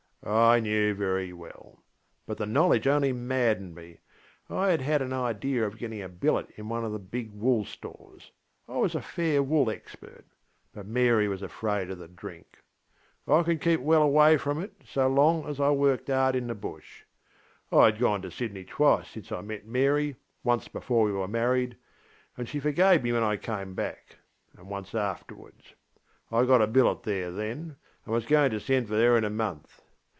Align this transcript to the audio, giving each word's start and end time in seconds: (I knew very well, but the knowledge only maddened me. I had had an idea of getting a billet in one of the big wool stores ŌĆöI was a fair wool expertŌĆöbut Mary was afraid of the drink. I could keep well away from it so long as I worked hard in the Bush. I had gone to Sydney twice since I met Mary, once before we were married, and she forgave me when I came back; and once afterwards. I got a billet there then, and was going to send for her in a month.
(I 0.23 0.59
knew 0.59 0.93
very 0.93 1.33
well, 1.33 1.81
but 2.27 2.37
the 2.37 2.45
knowledge 2.45 2.85
only 2.85 3.11
maddened 3.11 3.73
me. 3.73 4.01
I 4.51 4.69
had 4.69 4.79
had 4.81 5.01
an 5.01 5.13
idea 5.13 5.65
of 5.65 5.79
getting 5.79 6.03
a 6.03 6.07
billet 6.09 6.51
in 6.55 6.69
one 6.69 6.85
of 6.85 6.91
the 6.91 6.99
big 6.99 7.31
wool 7.31 7.65
stores 7.65 8.31
ŌĆöI 8.69 8.81
was 8.83 8.93
a 8.93 9.01
fair 9.01 9.41
wool 9.41 9.65
expertŌĆöbut 9.65 10.85
Mary 10.85 11.27
was 11.27 11.41
afraid 11.41 11.89
of 11.89 11.97
the 11.97 12.07
drink. 12.07 12.59
I 13.27 13.41
could 13.41 13.59
keep 13.59 13.79
well 13.79 14.03
away 14.03 14.37
from 14.37 14.61
it 14.61 14.73
so 14.85 15.07
long 15.07 15.47
as 15.49 15.59
I 15.59 15.71
worked 15.71 16.07
hard 16.07 16.35
in 16.35 16.45
the 16.45 16.53
Bush. 16.55 17.05
I 17.71 17.85
had 17.85 17.97
gone 17.97 18.21
to 18.21 18.29
Sydney 18.29 18.63
twice 18.63 19.09
since 19.09 19.31
I 19.31 19.41
met 19.41 19.65
Mary, 19.65 20.17
once 20.43 20.67
before 20.67 21.03
we 21.05 21.13
were 21.13 21.27
married, 21.27 21.77
and 22.37 22.47
she 22.47 22.59
forgave 22.59 23.01
me 23.01 23.11
when 23.11 23.23
I 23.23 23.37
came 23.37 23.73
back; 23.73 24.17
and 24.55 24.69
once 24.69 24.93
afterwards. 24.93 25.73
I 26.31 26.45
got 26.45 26.61
a 26.61 26.67
billet 26.67 27.01
there 27.01 27.31
then, 27.31 27.77
and 28.05 28.13
was 28.13 28.27
going 28.27 28.51
to 28.51 28.59
send 28.59 28.87
for 28.87 28.93
her 28.93 29.17
in 29.17 29.23
a 29.25 29.31
month. 29.31 29.81